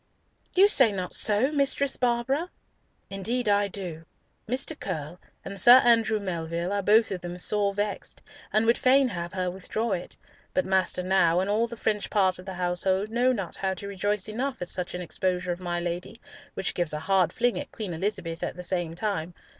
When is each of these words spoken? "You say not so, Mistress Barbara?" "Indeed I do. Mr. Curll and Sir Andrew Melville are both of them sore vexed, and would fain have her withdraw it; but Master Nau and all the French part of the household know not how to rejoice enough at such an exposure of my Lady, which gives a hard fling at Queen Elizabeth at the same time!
"You 0.55 0.67
say 0.67 0.91
not 0.91 1.13
so, 1.13 1.51
Mistress 1.51 1.95
Barbara?" 1.95 2.49
"Indeed 3.11 3.47
I 3.47 3.67
do. 3.67 4.05
Mr. 4.47 4.73
Curll 4.79 5.19
and 5.45 5.61
Sir 5.61 5.73
Andrew 5.85 6.17
Melville 6.17 6.73
are 6.73 6.81
both 6.81 7.11
of 7.11 7.21
them 7.21 7.37
sore 7.37 7.71
vexed, 7.71 8.23
and 8.51 8.65
would 8.65 8.79
fain 8.79 9.09
have 9.09 9.33
her 9.33 9.51
withdraw 9.51 9.91
it; 9.91 10.17
but 10.55 10.65
Master 10.65 11.03
Nau 11.03 11.39
and 11.39 11.51
all 11.51 11.67
the 11.67 11.77
French 11.77 12.09
part 12.09 12.39
of 12.39 12.47
the 12.47 12.55
household 12.55 13.11
know 13.11 13.31
not 13.31 13.57
how 13.57 13.75
to 13.75 13.87
rejoice 13.87 14.27
enough 14.27 14.59
at 14.59 14.69
such 14.69 14.95
an 14.95 15.01
exposure 15.01 15.51
of 15.51 15.59
my 15.59 15.79
Lady, 15.79 16.19
which 16.55 16.73
gives 16.73 16.93
a 16.93 17.01
hard 17.01 17.31
fling 17.31 17.59
at 17.59 17.71
Queen 17.71 17.93
Elizabeth 17.93 18.41
at 18.41 18.55
the 18.55 18.63
same 18.63 18.95
time! 18.95 19.35